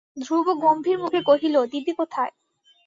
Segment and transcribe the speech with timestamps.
[0.17, 2.33] ধ্রুব গম্ভীর মুখে কহিল, দিদি কোথায়?